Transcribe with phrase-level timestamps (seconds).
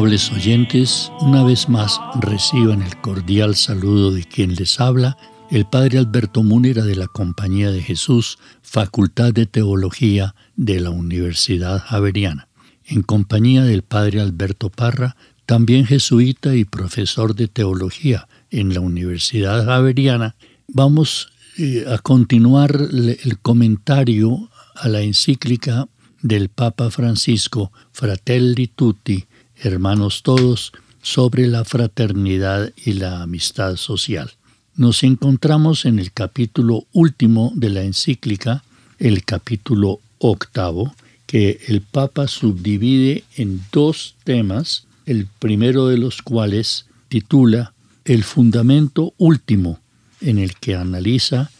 [0.00, 5.18] Amables oyentes, una vez más reciban el cordial saludo de quien les habla,
[5.50, 11.80] el Padre Alberto Múnera de la Compañía de Jesús, Facultad de Teología de la Universidad
[11.80, 12.48] Javeriana,
[12.86, 19.66] en compañía del Padre Alberto Parra, también jesuita y profesor de teología en la Universidad
[19.66, 20.34] Javeriana,
[20.66, 21.28] vamos
[21.58, 25.88] eh, a continuar el comentario a la encíclica
[26.22, 29.26] del Papa Francisco Fratelli Tutti,
[29.62, 30.72] hermanos todos,
[31.02, 34.30] sobre la fraternidad y la amistad social.
[34.76, 38.64] Nos encontramos en el capítulo último de la encíclica,
[38.98, 40.94] el capítulo octavo,
[41.26, 47.72] que el Papa subdivide en dos temas, el primero de los cuales titula
[48.04, 49.80] El fundamento último,
[50.20, 51.50] en el que analiza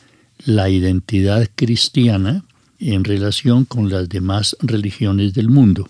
[0.45, 2.45] la identidad cristiana
[2.79, 5.89] en relación con las demás religiones del mundo.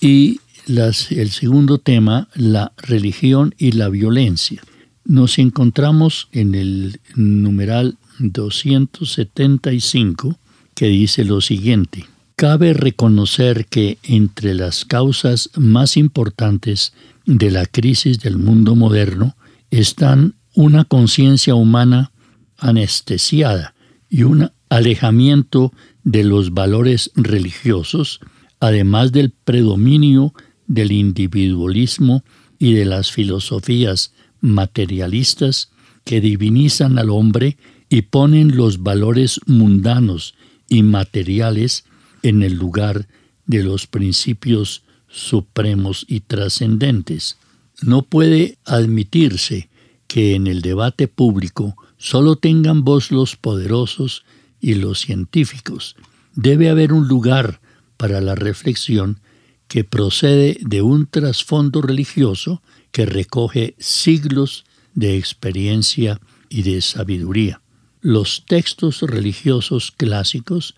[0.00, 4.60] Y el segundo tema, la religión y la violencia.
[5.04, 10.38] Nos encontramos en el numeral 275
[10.74, 12.04] que dice lo siguiente.
[12.36, 16.92] Cabe reconocer que entre las causas más importantes
[17.24, 19.34] de la crisis del mundo moderno
[19.70, 22.12] están una conciencia humana
[22.58, 23.74] anestesiada
[24.10, 25.72] y un alejamiento
[26.04, 28.20] de los valores religiosos,
[28.60, 30.34] además del predominio
[30.68, 32.22] del individualismo
[32.58, 35.70] y de las filosofías materialistas
[36.04, 37.56] que divinizan al hombre
[37.88, 40.34] y ponen los valores mundanos
[40.68, 41.84] y materiales
[42.22, 43.08] en el lugar
[43.46, 47.38] de los principios supremos y trascendentes.
[47.80, 49.68] No puede admitirse
[50.06, 54.24] que en el debate público solo tengan voz los poderosos
[54.60, 55.96] y los científicos.
[56.34, 57.60] Debe haber un lugar
[57.96, 59.20] para la reflexión
[59.68, 64.64] que procede de un trasfondo religioso que recoge siglos
[64.94, 67.60] de experiencia y de sabiduría.
[68.00, 70.74] Los textos religiosos clásicos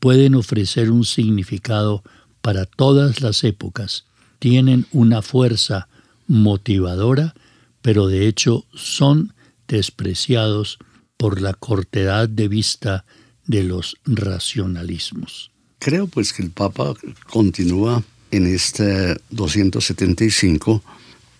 [0.00, 2.02] pueden ofrecer un significado
[2.40, 4.04] para todas las épocas,
[4.40, 5.88] tienen una fuerza
[6.26, 7.34] motivadora,
[7.82, 9.32] pero de hecho son
[9.68, 10.78] despreciados
[11.16, 13.04] por la cortedad de vista
[13.46, 15.52] de los racionalismos.
[15.78, 16.94] Creo pues que el Papa
[17.30, 18.02] continúa
[18.32, 20.82] en este 275,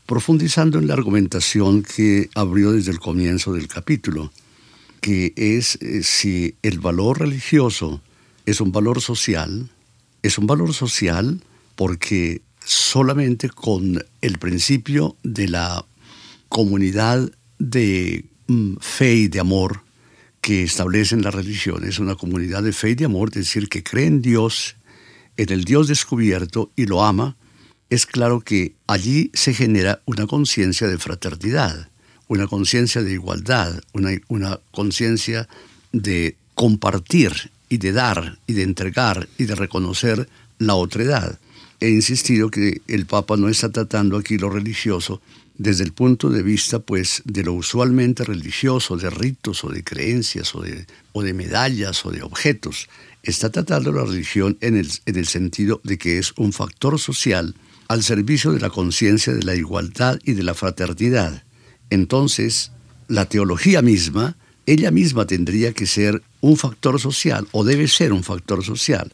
[0.06, 4.30] profundizando en la argumentación que abrió desde el comienzo del capítulo,
[5.00, 8.00] que es eh, si el valor religioso
[8.46, 9.70] es un valor social,
[10.22, 11.42] es un valor social
[11.74, 15.84] porque solamente con el principio de la
[16.48, 19.80] comunidad de mm, fe y de amor
[20.42, 24.06] que establecen las religiones, una comunidad de fe y de amor, es decir, que cree
[24.06, 24.76] en Dios
[25.36, 27.36] en el Dios descubierto y lo ama,
[27.90, 31.90] es claro que allí se genera una conciencia de fraternidad,
[32.26, 35.48] una conciencia de igualdad, una, conciencia
[35.92, 40.28] de compartir y de dar y de entregar y de reconocer
[40.58, 41.38] la otredad.
[41.80, 45.20] He insistido que el Papa no está tratando aquí lo religioso
[45.56, 50.54] desde el punto de vista pues de lo usualmente religioso, de ritos o de creencias
[50.54, 52.88] o de, o de medallas o de objetos,
[53.22, 57.54] está tratando la religión en el, en el sentido de que es un factor social
[57.88, 61.42] al servicio de la conciencia de la igualdad y de la fraternidad.
[61.90, 62.72] Entonces,
[63.08, 68.22] la teología misma, ella misma tendría que ser un factor social o debe ser un
[68.22, 69.12] factor social.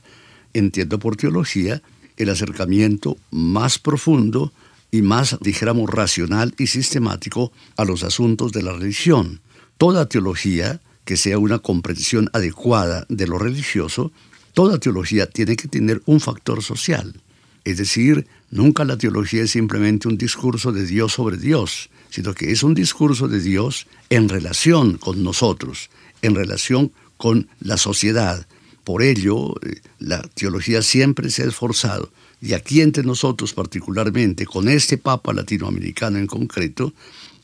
[0.55, 1.83] Entiendo por teología
[2.17, 4.53] el acercamiento más profundo
[4.91, 9.41] y más, dijéramos, racional y sistemático a los asuntos de la religión,
[9.77, 14.13] toda teología que sea una comprensión adecuada de lo religioso,
[14.53, 17.21] toda teología tiene que tener un factor social.
[17.65, 22.51] Es decir, nunca la teología es simplemente un discurso de Dios sobre Dios, sino que
[22.51, 25.91] es un discurso de Dios en relación con nosotros,
[26.23, 28.47] en relación con la sociedad.
[28.85, 34.69] Por ello, eh, la teología siempre se ha esforzado, y aquí entre nosotros particularmente, con
[34.69, 36.93] este Papa latinoamericano en concreto,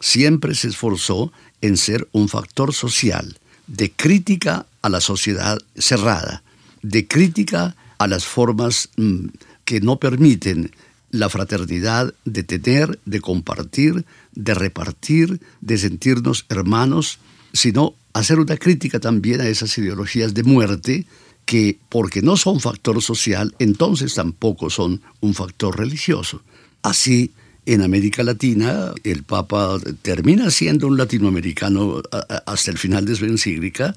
[0.01, 6.43] siempre se esforzó en ser un factor social, de crítica a la sociedad cerrada,
[6.83, 9.29] de crítica a las formas mm,
[9.65, 10.73] que no permiten
[11.11, 17.19] la fraternidad de tener, de compartir, de repartir, de sentirnos hermanos,
[17.53, 21.07] sino hacer una crítica también a esas ideologías de muerte
[21.45, 26.43] que, porque no son factor social, entonces tampoco son un factor religioso.
[26.83, 27.33] Así,
[27.67, 32.03] en América Latina, el Papa termina siendo un latinoamericano
[32.47, 33.95] hasta el final de su encíclica.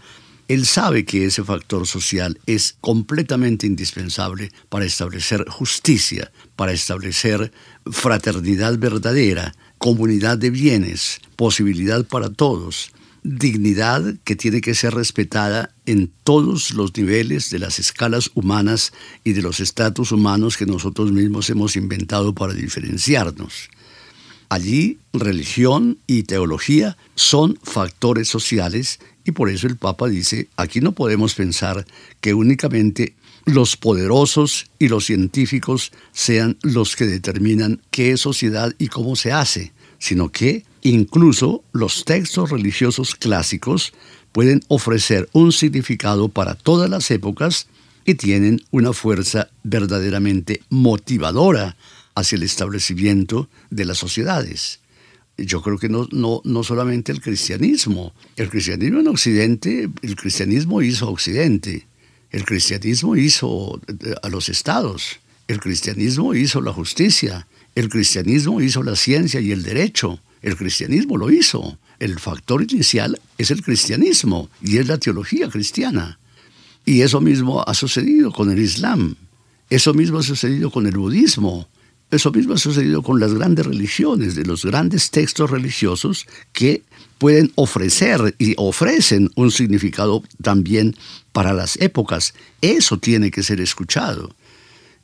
[0.47, 7.51] Él sabe que ese factor social es completamente indispensable para establecer justicia, para establecer
[7.91, 12.91] fraternidad verdadera, comunidad de bienes, posibilidad para todos,
[13.27, 18.93] dignidad que tiene que ser respetada en todos los niveles de las escalas humanas
[19.23, 23.69] y de los estatus humanos que nosotros mismos hemos inventado para diferenciarnos.
[24.49, 30.93] Allí religión y teología son factores sociales y por eso el Papa dice, aquí no
[30.93, 31.85] podemos pensar
[32.21, 33.13] que únicamente
[33.45, 39.33] los poderosos y los científicos sean los que determinan qué es sociedad y cómo se
[39.33, 43.91] hace, sino que Incluso los textos religiosos clásicos
[44.31, 47.67] pueden ofrecer un significado para todas las épocas
[48.05, 51.75] y tienen una fuerza verdaderamente motivadora
[52.15, 54.79] hacia el establecimiento de las sociedades.
[55.37, 58.13] Yo creo que no, no, no solamente el cristianismo.
[58.37, 61.85] El cristianismo en Occidente, el cristianismo hizo Occidente.
[62.31, 65.19] El cristianismo hizo eh, a los estados.
[65.49, 67.45] El cristianismo hizo la justicia.
[67.75, 70.21] El cristianismo hizo la ciencia y el derecho.
[70.47, 71.77] El cristianismo lo hizo.
[71.99, 76.19] El factor inicial es el cristianismo y es la teología cristiana.
[76.85, 79.17] Y eso mismo ha sucedido con el Islam.
[79.69, 81.67] Eso mismo ha sucedido con el budismo.
[82.11, 86.81] Eso mismo ha sucedido con las grandes religiones, de los grandes textos religiosos que
[87.17, 90.95] pueden ofrecer y ofrecen un significado también
[91.33, 92.33] para las épocas.
[92.61, 94.33] Eso tiene que ser escuchado.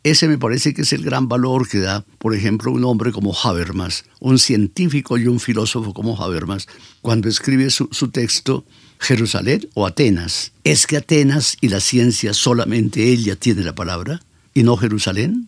[0.04, 3.34] Ese me parece que es el gran valor que da, por ejemplo, un hombre como
[3.34, 6.68] Habermas, un científico y un filósofo como Habermas,
[7.02, 8.66] cuando escribe su, texto
[9.00, 10.52] Jerusalén o Atenas.
[10.66, 14.22] ¿Es que Atenas y la ciencia solamente ella tiene la palabra
[14.54, 15.48] y no Jerusalén?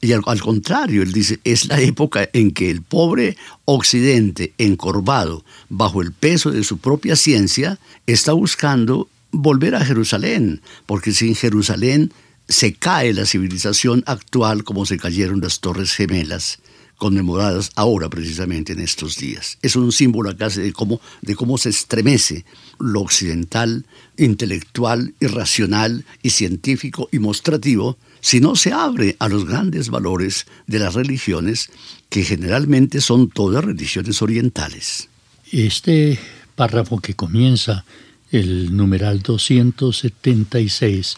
[0.00, 5.44] Y al, al, contrario, él dice, es la época en que el pobre occidente, encorvado
[5.68, 12.12] bajo el peso de su propia ciencia, está buscando volver a Jerusalén, porque sin Jerusalén
[12.48, 16.60] se cae la civilización actual como se cayeron las Torres Gemelas,
[16.96, 19.58] conmemoradas ahora precisamente en estos días.
[19.62, 22.44] Es un símbolo acá de cómo, de cómo se estremece
[22.80, 23.84] lo occidental,
[24.16, 30.80] intelectual, irracional y científico y mostrativo si no se abre a los grandes valores de
[30.80, 31.70] las religiones
[32.08, 35.08] que generalmente son todas religiones orientales.
[35.52, 36.18] Este
[36.56, 37.84] párrafo que comienza
[38.32, 41.16] el numeral 276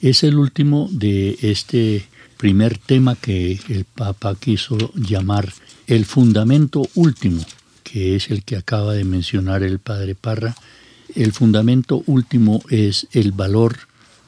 [0.00, 5.52] es el último de este primer tema que el Papa quiso llamar
[5.86, 7.44] el fundamento último,
[7.82, 10.54] que es el que acaba de mencionar el Padre Parra.
[11.14, 13.76] El fundamento último es el valor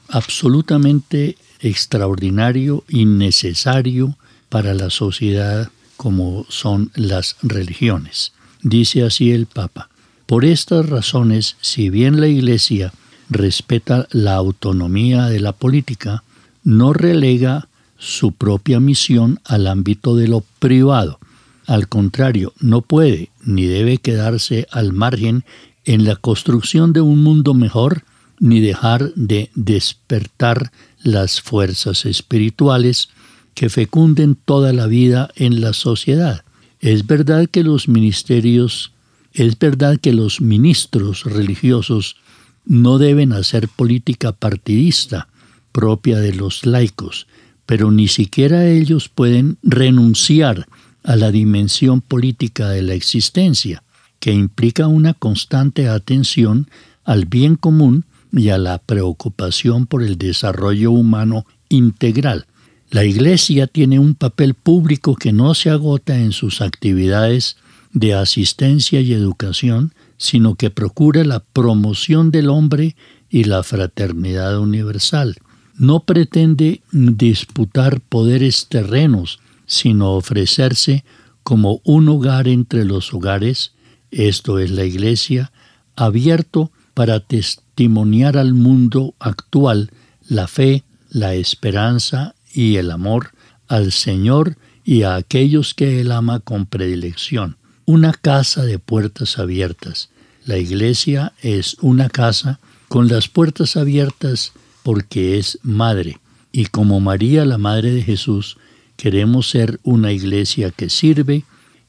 [0.09, 4.17] absolutamente extraordinario y necesario
[4.49, 8.33] para la sociedad como son las religiones.
[8.61, 9.89] Dice así el Papa.
[10.25, 12.91] Por estas razones, si bien la Iglesia
[13.31, 16.23] respeta la autonomía de la política,
[16.63, 21.19] no relega su propia misión al ámbito de lo privado.
[21.65, 25.43] Al contrario, no puede ni debe quedarse al margen
[25.85, 28.03] en la construcción de un mundo mejor,
[28.39, 30.71] ni dejar de despertar
[31.03, 33.09] las fuerzas espirituales
[33.53, 36.43] que fecunden toda la vida en la sociedad.
[36.79, 38.91] Es verdad que los ministerios,
[39.33, 42.15] es verdad que los ministros religiosos
[42.65, 45.27] no deben hacer política partidista
[45.71, 47.27] propia de los laicos,
[47.65, 50.67] pero ni siquiera ellos pueden renunciar
[51.03, 53.83] a la dimensión política de la existencia,
[54.19, 56.69] que implica una constante atención
[57.03, 62.45] al bien común y a la preocupación por el desarrollo humano integral.
[62.89, 67.57] La Iglesia tiene un papel público que no se agota en sus actividades
[67.93, 72.95] de asistencia y educación, sino que procura la promoción del hombre
[73.27, 75.37] y la fraternidad universal.
[75.79, 81.03] No pretende disputar poderes terrenos, sino ofrecerse
[81.41, 83.73] como un hogar entre los hogares,
[84.11, 85.51] esto es la Iglesia,
[85.95, 89.89] abierto para testimoniar al mundo actual
[90.27, 93.31] la fe, la esperanza y el amor
[93.67, 97.57] al Señor y a aquellos que Él ama con predilección.
[97.93, 100.11] Una casa de puertas abiertas.
[100.45, 106.21] La iglesia es una casa con las puertas abiertas porque es madre.
[106.53, 108.55] Y como María, la Madre de Jesús,
[108.95, 111.43] queremos ser una iglesia que sirve,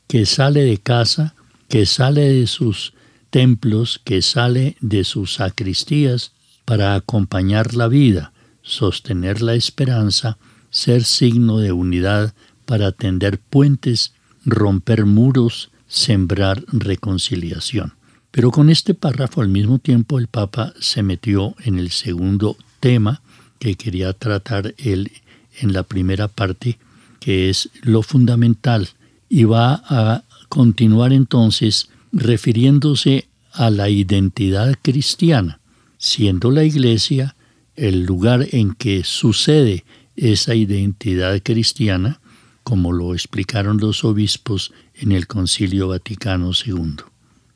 [0.09, 1.37] que sale de casa,
[1.69, 2.95] que sale de sus
[3.31, 6.33] templos, que sale de sus sacristías
[6.65, 8.33] para acompañar la vida,
[8.63, 10.37] sostener la esperanza,
[10.69, 12.35] ser signo de unidad
[12.67, 17.93] para tender puentes, romper muros, sembrar reconciliación.
[18.31, 23.21] Pero con este párrafo al mismo tiempo el Papa se metió en el segundo tema
[23.59, 25.13] que quería tratar él
[25.61, 26.79] en la primera parte,
[27.21, 28.89] que es lo fundamental,
[29.29, 35.61] y va a continuar entonces refiriéndose a la identidad cristiana,
[35.99, 37.37] siendo la Iglesia
[37.77, 39.85] el lugar en que sucede
[40.17, 42.22] esa identidad cristiana,
[42.63, 46.97] como lo explicaron los obispos en el Concilio Vaticano II.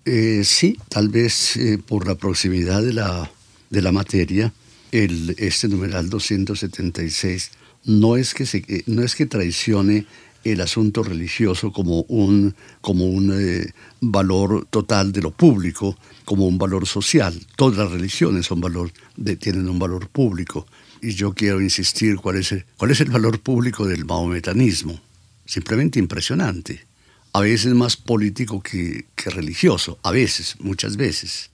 [0.04, 3.30] Eh, sí, tal vez eh, por la proximidad de la,
[3.70, 4.52] de la materia,
[4.92, 7.50] el, este numeral 276
[7.84, 10.06] no es que, eh, no es que traicione
[10.44, 13.34] el asunto religioso como un, como un
[14.00, 17.34] valor total de lo público, como un valor social.
[17.56, 18.92] Todas las religiones son valor
[19.40, 20.68] tienen un valor público.
[21.00, 25.00] Y yo quiero insistir cuál es el, cuál es el valor público del maometanismo.
[25.44, 26.86] Simplemente impresionante.
[27.32, 31.50] A veces más político que, que religioso, a veces, muchas veces.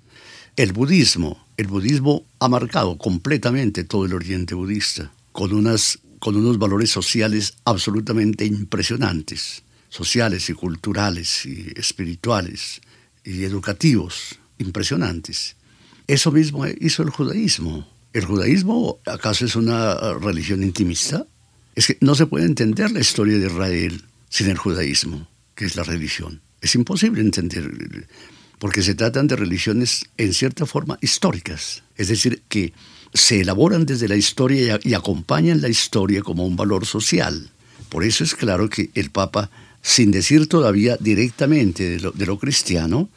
[0.57, 6.59] El budismo, el budismo ha marcado completamente todo el oriente budista, con, unas, con unos
[6.59, 12.81] valores sociales absolutamente impresionantes, sociales y culturales y espirituales
[13.25, 15.57] y educativos impresionantes.
[16.07, 17.89] Eso mismo hizo el judaísmo.
[18.13, 21.27] ¿El judaísmo acaso es una religión intimista?
[21.75, 25.77] Es que no se puede entender la historia de Israel sin el judaísmo, que es
[25.77, 26.43] la religión.
[26.61, 28.07] Es imposible entender,
[28.59, 32.75] porque se tratan de religiones en cierta forma históricas, es decir, que
[33.15, 37.51] se elaboran desde la historia y, acompañan la historia como un valor social.
[37.89, 39.51] Por eso es claro que el Papa,
[39.83, 43.09] sin decir todavía directamente de lo cristiano,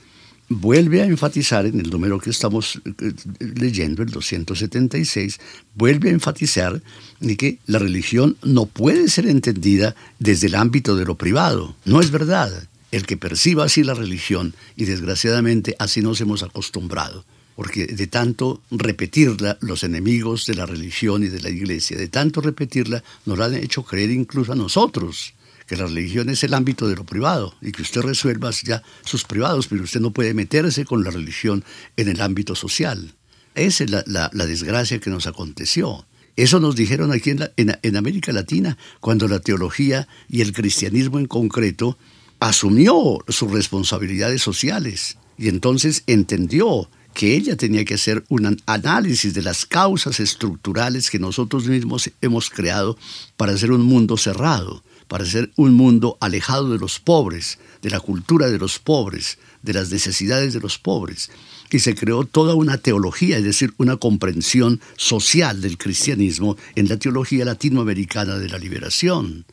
[0.50, 5.40] vuelve a enfatizar en el número que estamos eh, leyendo, el 276,
[5.74, 6.82] vuelve a enfatizar
[7.20, 11.76] de que la religión no puede ser entendida desde el ámbito de lo privado.
[11.86, 12.68] No es verdad.
[12.92, 17.26] El que perciba así la religión, y desgraciadamente así nos hemos acostumbrado,
[17.56, 22.40] porque de tanto repetirla, los enemigos de la religión y de la iglesia, de tanto
[22.40, 25.35] repetirla, nos la han hecho creer incluso a nosotros
[25.66, 29.24] que la religión es el ámbito de lo privado y que usted resuelva ya sus
[29.24, 31.64] privados, pero usted no puede meterse con la religión
[31.98, 33.16] en el ámbito social.
[33.56, 36.06] Esa es la, desgracia que nos aconteció.
[36.36, 41.28] Eso nos dijeron aquí en, en América Latina, cuando la teología y el cristianismo en
[41.28, 41.98] concreto
[42.40, 49.42] asumió sus responsabilidades sociales y entonces entendió que ella tenía que hacer un análisis de
[49.42, 52.98] las causas estructurales que nosotros mismos hemos creado
[53.38, 58.00] para hacer un mundo cerrado para ser un mundo alejado de los pobres, de la
[58.00, 61.30] cultura de los pobres, de las necesidades de los pobres.
[61.72, 66.98] Y se creó toda una teología, es decir, una comprensión social del cristianismo en la
[66.98, 69.46] teología latinoamericana de la liberación.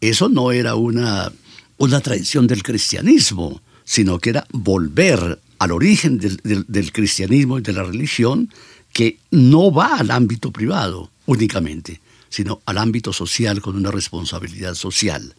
[0.00, 1.32] Eso no era una,
[1.78, 7.82] una tradición del cristianismo, sino que era volver al origen del cristianismo y de la
[7.82, 8.50] religión
[8.92, 12.00] que no va al ámbito privado únicamente,
[12.30, 15.34] sino al ámbito social con una responsabilidad social.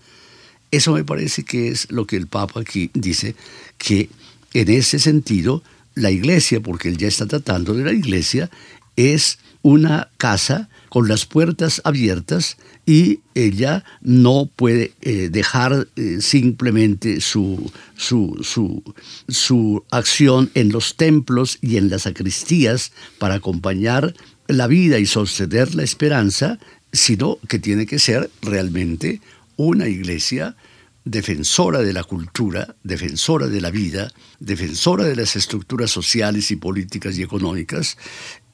[0.70, 3.36] Eso me parece que es lo que el Papa aquí dice,
[3.78, 4.10] que
[4.54, 5.64] en ese sentido
[5.96, 8.50] la iglesia, porque él ya está tratando de la iglesia,
[8.96, 17.22] es una casa con las puertas abiertas y ella no puede eh, dejar eh, simplemente
[17.22, 18.84] su, su, su,
[19.28, 24.14] su acción en los templos y en las sacristías para acompañar
[24.48, 26.60] la vida y sostener la esperanza,
[26.92, 29.22] sino que tiene que ser realmente
[29.56, 30.56] una iglesia
[31.04, 37.18] defensora de la cultura, defensora de la vida, defensora de las estructuras sociales y políticas
[37.18, 37.98] y económicas,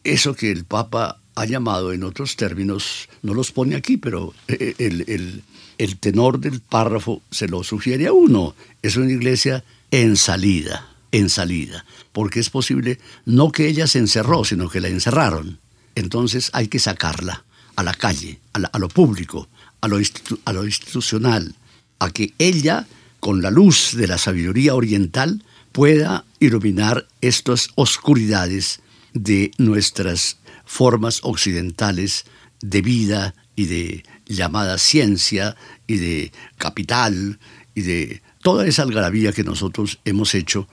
[0.03, 4.73] eso que el Papa ha llamado en otros términos, no los pone aquí, pero eh,
[4.77, 11.29] el, tenor del párrafo se lo sugiere a uno, es una iglesia en salida, en
[11.29, 15.59] salida, porque es posible no que ella se encerró, sino que la encerraron.
[15.95, 17.43] Entonces hay que sacarla
[17.77, 19.47] a la calle, a, lo público,
[19.81, 19.97] a lo,
[20.45, 21.55] a lo institucional,
[21.99, 22.87] a que ella,
[23.19, 28.81] con la luz de la sabiduría oriental, pueda iluminar estas oscuridades
[29.13, 32.25] de nuestras formas occidentales
[32.61, 35.55] de vida y de llamada ciencia
[35.85, 37.39] y de capital
[37.75, 40.67] y de toda esa algarabía que nosotros hemos hecho,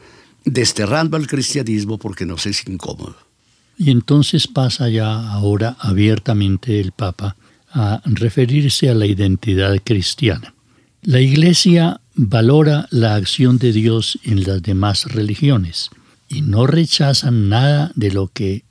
[0.46, 3.24] desterrando al cristianismo porque nos es incómodo.
[3.76, 7.37] Y entonces pasa ya ahora abiertamente el Papa
[7.73, 10.54] a referirse a la identidad cristiana.
[11.02, 15.90] La Iglesia valora la acción de Dios en las demás religiones
[16.28, 18.64] y no rechaza nada de lo que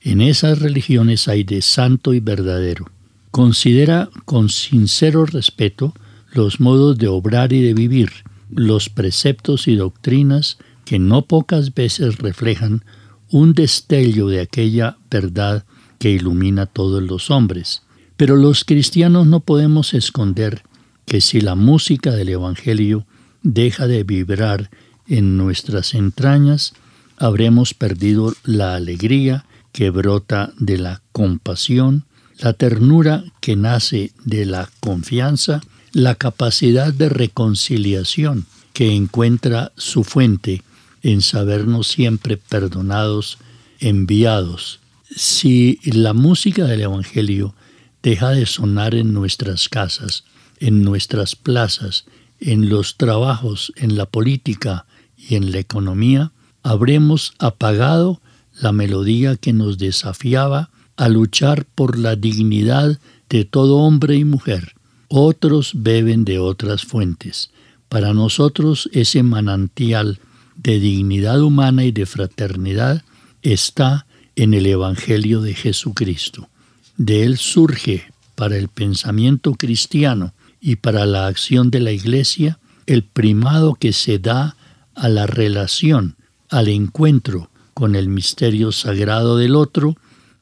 [0.00, 2.86] en esas religiones hay de santo y verdadero.
[3.32, 5.92] Considera con sincero respeto
[6.30, 8.10] los modos de obrar y de vivir,
[8.50, 12.84] los preceptos y doctrinas que no pocas veces reflejan
[13.30, 15.64] un destello de aquella verdad
[15.98, 17.82] que ilumina a todos los hombres.
[18.16, 20.62] Pero los cristianos no podemos esconder
[21.04, 23.06] que si la música del Evangelio
[23.42, 24.70] deja de vibrar
[25.06, 26.74] en nuestras entrañas,
[27.16, 32.04] habremos perdido la alegría que brota de la compasión,
[32.38, 35.60] la ternura que nace de la confianza,
[35.92, 40.62] la capacidad de reconciliación que encuentra su fuente
[41.06, 43.38] en sabernos siempre perdonados,
[43.78, 44.80] enviados.
[45.14, 47.54] Si la música del Evangelio
[48.02, 50.24] deja de sonar en nuestras casas,
[50.58, 52.06] en nuestras plazas,
[52.40, 54.86] en los trabajos, en la política
[55.16, 56.32] y en la economía,
[56.64, 58.20] habremos apagado
[58.60, 62.98] la melodía que nos desafiaba a luchar por la dignidad
[63.28, 64.74] de todo hombre y mujer.
[65.06, 67.50] Otros beben de otras fuentes.
[67.88, 70.18] Para nosotros ese manantial
[70.56, 73.02] de dignidad humana y de fraternidad
[73.42, 76.48] está en el Evangelio de Jesucristo.
[76.96, 83.02] De él surge para el pensamiento cristiano y para la acción de la Iglesia el
[83.02, 84.56] primado que se da
[84.94, 86.16] a la relación,
[86.48, 89.96] al encuentro con el misterio sagrado del otro,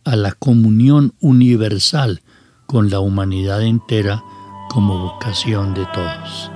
[0.05, 2.23] a la comunión universal
[2.67, 4.23] con la humanidad entera
[4.69, 6.54] como vocación de todos.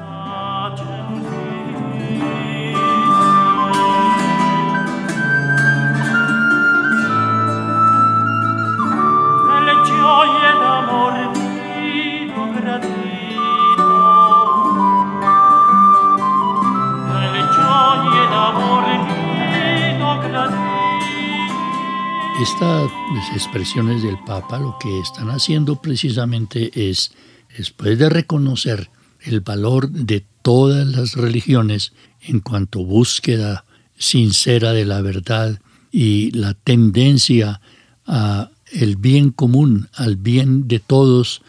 [22.41, 22.93] Estas
[23.35, 27.11] expresiones del Papa lo que están haciendo precisamente es,
[27.57, 28.91] después de reconocer
[29.23, 33.65] el valor de todas las religiones en cuanto búsqueda
[33.97, 37.61] sincera de la verdad y la tendencia
[38.07, 41.43] a el bien común, al bien de todos,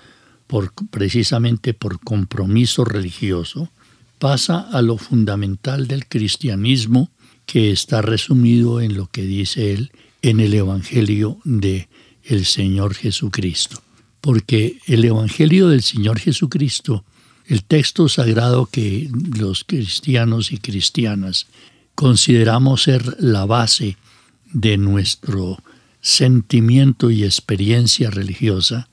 [0.48, 3.70] por, precisamente por compromiso religioso,
[4.18, 7.12] pasa a lo fundamental del cristianismo
[7.46, 9.92] que está resumido en lo que dice él
[10.22, 11.88] en el Evangelio de
[12.24, 13.82] el Señor Jesucristo.
[14.22, 17.06] Porque el Evangelio del Señor Jesucristo,
[17.46, 21.48] el texto sagrado que los cristianos y cristianas
[21.96, 23.98] consideramos ser la base
[24.52, 25.58] de nuestro
[26.02, 28.90] sentimiento y experiencia religiosa,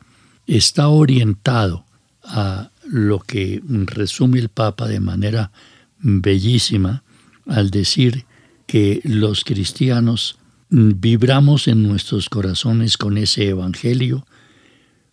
[0.47, 1.85] está orientado
[2.23, 5.51] a lo que resume el Papa de manera
[5.99, 7.03] bellísima
[7.47, 8.25] al decir
[8.67, 14.27] que los cristianos vibramos en nuestros corazones con ese Evangelio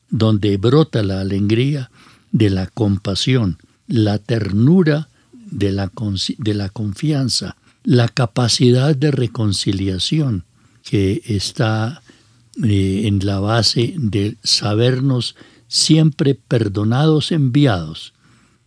[0.10, 1.90] donde brota la alegría
[2.32, 5.92] de la compasión, la ternura de la,
[6.38, 10.46] de la confianza, la capacidad de reconciliación
[10.84, 12.02] que está
[12.64, 15.36] eh, en la base de sabernos
[15.68, 18.14] siempre perdonados, enviados.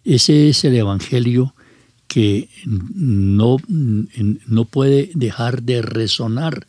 [0.04, 1.54] Ese es el Evangelio
[2.08, 6.66] que no, no puede dejar de resonar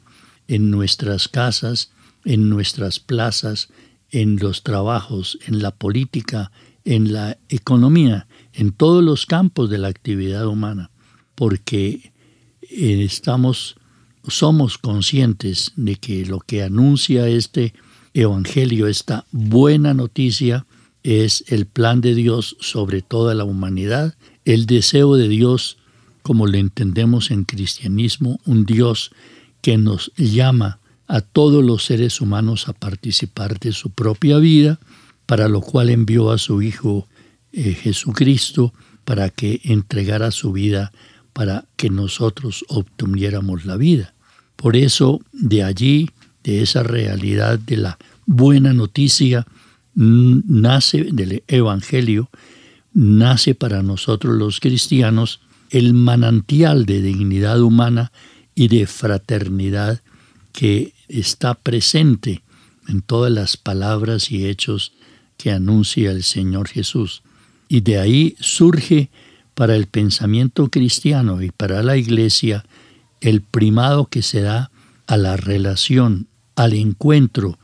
[0.47, 1.91] en nuestras casas,
[2.25, 3.69] en nuestras plazas,
[4.11, 6.51] en los trabajos, en la política,
[6.85, 10.91] en la economía, en todos los campos de la actividad humana,
[11.35, 12.11] porque
[12.61, 13.75] eh, estamos
[14.27, 17.73] somos conscientes de que lo que anuncia este
[18.13, 20.65] evangelio, esta buena noticia,
[21.03, 25.77] es el plan de Dios sobre toda la humanidad, el deseo de Dios,
[26.21, 29.11] como lo entendemos en cristianismo, un Dios
[29.61, 34.79] que nos llama a todos los seres humanos a participar de su propia vida,
[35.25, 37.07] para lo cual envió a su Hijo
[37.53, 38.73] eh, Jesucristo
[39.05, 40.91] para que entregara su vida
[41.37, 44.15] para que nosotros obtuviéramos la vida.
[44.55, 46.09] Por eso, de allí,
[46.43, 49.45] de esa realidad de la buena noticia,
[49.93, 52.29] nace del Evangelio,
[52.91, 55.39] nace para nosotros los cristianos
[55.69, 58.11] el manantial de dignidad humana
[58.57, 60.01] y de fraternidad
[60.51, 62.41] que está presente
[62.87, 64.93] en todas las palabras y hechos
[65.37, 67.21] que anuncia el Señor Jesús.
[67.69, 69.11] Y de ahí surge
[69.53, 72.65] para el pensamiento cristiano y para la Iglesia
[73.21, 74.71] el primado que se da
[75.05, 77.59] a la relación, al encuentro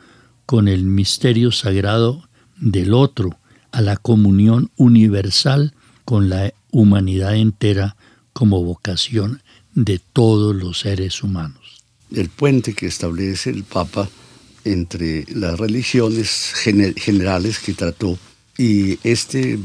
[0.45, 3.39] con el misterio sagrado del otro,
[3.71, 5.73] a la comunión universal
[6.05, 7.95] con la humanidad entera
[8.31, 9.41] como vocación
[9.75, 11.83] de todos los seres humanos.
[12.11, 14.09] El puente que establece el Papa
[14.65, 18.17] entre las religiones generales que trató
[18.57, 19.59] y este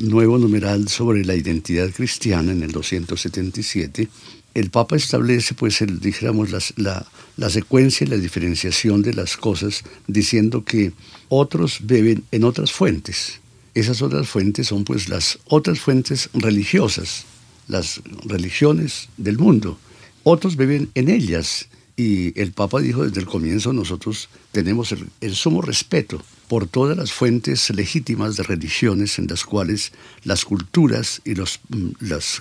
[0.00, 4.08] nuevo numeral sobre la identidad cristiana en el 277,
[4.54, 9.84] el Papa establece, pues, el, dijéramos, la, la secuencia y la diferenciación de las cosas,
[10.08, 10.92] diciendo que
[11.28, 13.40] otros beben en otras fuentes.
[13.74, 17.26] Esas otras fuentes son, pues, las otras fuentes religiosas,
[17.70, 19.78] las religiones del mundo.
[20.22, 21.68] Otros beben en ellas.
[21.96, 27.12] Y el Papa dijo desde el comienzo, nosotros tenemos el, sumo respeto por todas las
[27.12, 29.92] fuentes legítimas de religiones en las cuales
[30.24, 31.90] las culturas y los, mm,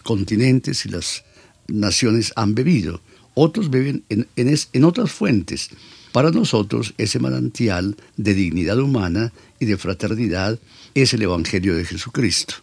[0.03, 1.25] continentes y las
[1.67, 3.01] naciones han bebido.
[3.33, 5.69] Otros beben en, en otras fuentes.
[6.11, 10.57] Para nosotros ese manantial de dignidad humana y de fraternidad
[10.95, 12.55] es el Evangelio de Jesucristo.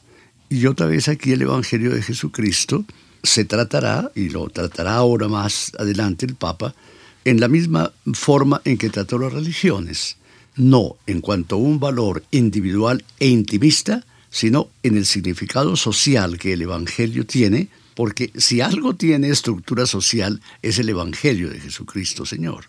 [0.49, 2.85] Y otra vez aquí el Evangelio de Jesucristo
[3.23, 6.75] se tratará, y lo tratará ahora más adelante el Papa,
[7.25, 10.17] en la misma forma en que trató las religiones,
[10.55, 16.53] no en cuanto a un valor individual e intimista, sino en el significado social que
[16.53, 22.67] el Evangelio tiene, porque si algo tiene estructura social es el Evangelio de Jesucristo Señor.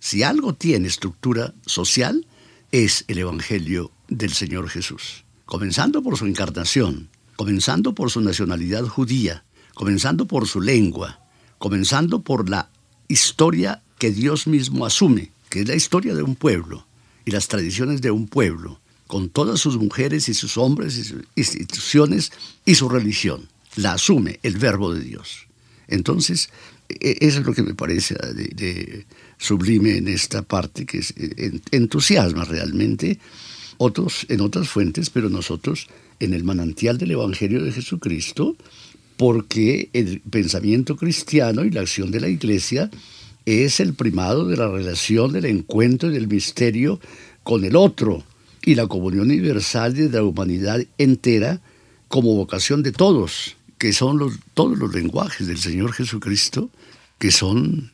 [0.00, 2.26] Si algo tiene estructura social
[2.72, 9.44] es el Evangelio del Señor Jesús, comenzando por su encarnación, comenzando por su nacionalidad judía,
[9.74, 11.20] comenzando por su lengua,
[11.58, 12.68] comenzando por la
[13.06, 16.84] historia que Dios mismo asume, que es la historia de un pueblo
[17.24, 21.22] y las tradiciones de un pueblo, con todas sus mujeres y sus hombres y sus
[21.36, 22.32] instituciones
[22.64, 23.48] y su religión.
[23.76, 25.46] La asume el verbo de Dios.
[25.86, 26.50] Entonces,
[26.88, 29.06] e, eso es lo que me parece de,
[29.38, 33.20] sublime en esta parte, que e, entusiasma realmente
[33.78, 35.88] otros en otras fuentes, pero nosotros
[36.20, 38.56] en el manantial del Evangelio de Jesucristo,
[39.16, 42.90] porque el pensamiento cristiano y la acción de la Iglesia
[43.46, 47.00] es el primado de la relación, del encuentro y del misterio
[47.42, 48.22] con el otro
[48.64, 51.60] y la comunión universal de la humanidad entera
[52.08, 54.18] como vocación de todos, que son
[54.54, 56.70] todos los lenguajes del Señor Jesucristo,
[57.18, 57.92] que son,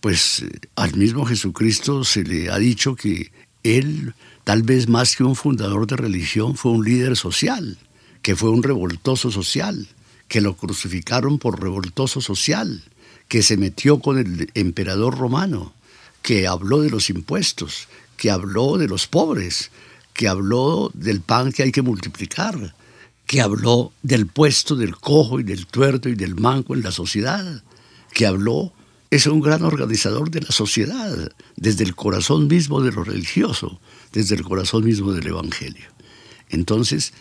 [0.00, 0.44] pues
[0.76, 3.30] al mismo Jesucristo se le ha dicho que
[3.62, 7.78] Él Tal vez más que un fundador de religión fue un líder social,
[8.20, 9.88] que fue un revoltoso social,
[10.28, 12.82] que lo crucificaron por revoltoso social,
[13.28, 15.72] que se metió con el emperador romano,
[16.20, 19.70] que habló de los impuestos, que habló de los pobres,
[20.12, 22.74] que habló del pan que hay que multiplicar,
[23.26, 27.62] que habló del puesto del cojo y del tuerto y del manco en la sociedad,
[28.12, 28.72] que habló,
[29.14, 33.80] es un gran organizador de la sociedad, desde el corazón mismo de lo religioso,
[34.12, 35.86] desde el corazón mismo del Evangelio.
[36.50, 37.12] Entonces,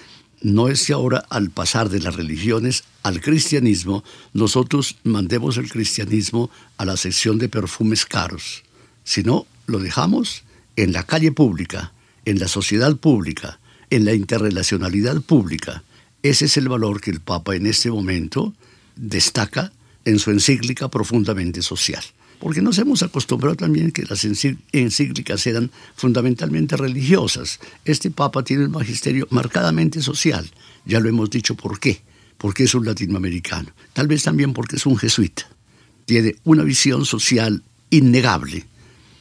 [0.42, 4.04] no es que ahora al pasar de las religiones al cristianismo,
[4.34, 8.64] nosotros mandemos el cristianismo a la sección de perfumes caros,
[9.04, 11.94] sino lo dejamos en la calle pública,
[12.26, 13.60] en la sociedad pública,
[13.92, 15.84] en la interrelacionalidad pública.
[16.24, 18.52] Ese es el valor que el Papa en este momento
[18.96, 19.72] destaca
[20.06, 22.04] en su encíclica profundamente social
[22.44, 27.58] porque nos hemos acostumbrado también que las encíclicas eran fundamentalmente religiosas.
[27.86, 30.52] Este Papa tiene un magisterio marcadamente social,
[30.86, 32.02] ya lo hemos dicho por qué,
[32.38, 35.48] porque es un latinoamericano, tal vez también porque es un jesuita.
[36.06, 38.66] Tiene una visión social innegable,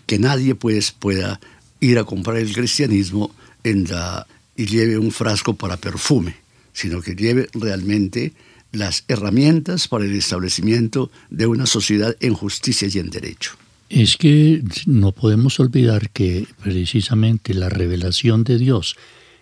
[0.07, 1.39] que nadie pues pueda
[1.79, 6.35] ir a comprar el cristianismo y lleve un frasco para perfume,
[6.73, 8.33] sino que lleve realmente
[8.73, 13.53] las herramientas para el establecimiento de una sociedad en justicia y en derecho.
[13.89, 18.97] Es que no podemos olvidar que precisamente la revelación de Dios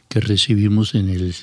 [0.09, 1.35] que recibimos en el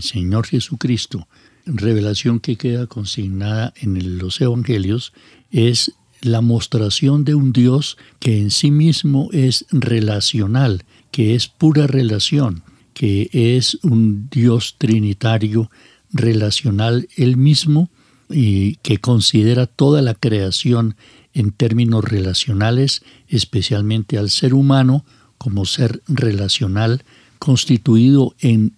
[0.00, 1.26] Señor Jesucristo,
[1.66, 5.12] revelación que queda consignada en los Evangelios,
[5.50, 11.88] es la mostración de un Dios que en sí mismo es relacional, que es pura
[11.88, 12.62] relación,
[12.94, 15.68] que es un Dios trinitario
[16.12, 17.90] relacional él mismo,
[18.28, 20.96] y que considera toda la creación
[21.34, 25.04] en términos relacionales, especialmente al ser humano
[25.38, 27.02] como ser relacional,
[27.38, 28.74] constituido en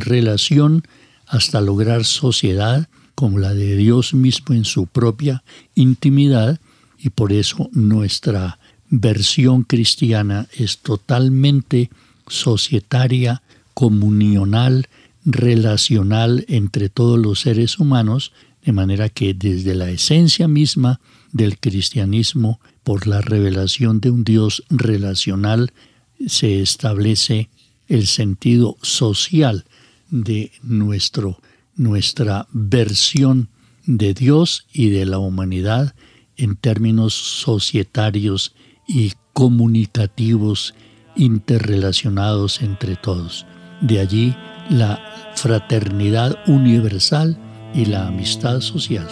[0.00, 0.82] relación
[1.26, 5.42] hasta lograr sociedad como la de Dios mismo en su propia
[5.74, 6.60] intimidad,
[6.98, 8.58] y por eso nuestra
[8.90, 11.90] versión cristiana es totalmente
[12.26, 13.42] societaria,
[13.74, 14.88] comunional,
[15.30, 18.32] relacional entre todos los seres humanos,
[18.64, 21.00] de manera que desde la esencia misma
[21.32, 25.72] del cristianismo, por la revelación de un Dios relacional,
[26.26, 27.50] se establece
[27.88, 29.66] el sentido social
[30.10, 31.38] de nuestro,
[31.76, 33.50] nuestra versión
[33.84, 35.94] de Dios y de la humanidad
[36.38, 38.54] en términos societarios
[38.86, 40.74] y comunicativos
[41.16, 43.44] interrelacionados entre todos.
[43.82, 44.34] De allí
[44.70, 44.98] la
[45.34, 47.36] fraternidad universal
[47.74, 49.06] y la amistad social.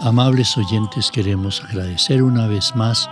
[0.00, 3.08] Amables oyentes, queremos agradecer una vez más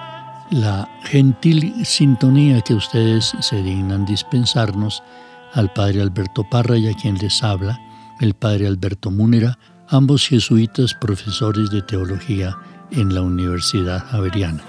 [0.51, 5.03] la gentil sintonía que ustedes se dignan dispensarnos
[5.55, 7.81] al Padre Alberto Parra y a quien les habla,
[8.21, 9.59] el Padre Alberto Múnera,
[9.89, 12.59] ambos jesuitas profesores de teología
[12.93, 14.63] en la Universidad Javeriana.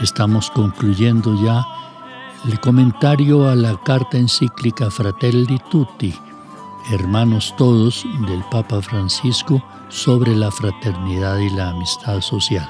[0.00, 1.64] Estamos concluyendo ya
[2.46, 6.14] el comentario a la carta encíclica Fratelli Tutti,
[6.90, 12.68] Hermanos Todos, del Papa Francisco, sobre la fraternidad y la amistad social.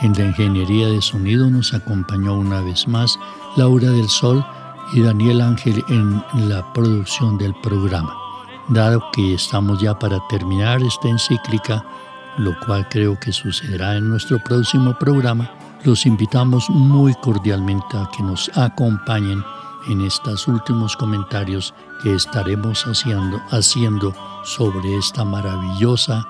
[0.00, 3.18] En la ingeniería de sonido nos acompañó una vez más
[3.56, 4.44] Laura del Sol
[4.92, 8.14] y Daniel Ángel en la producción del programa.
[8.68, 11.84] Dado que estamos ya para terminar esta encíclica,
[12.38, 15.50] lo cual creo que sucederá en nuestro próximo programa,
[15.84, 19.42] los invitamos muy cordialmente a que nos acompañen
[19.88, 26.24] en estos últimos comentarios que estaremos haciendo, sobre esta maravillosa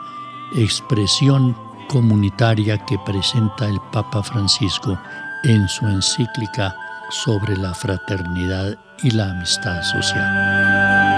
[0.55, 1.57] expresión
[1.89, 4.99] comunitaria que presenta el Papa Francisco
[5.45, 6.75] en su encíclica
[7.11, 11.18] sobre la fraternidad y la amistad social.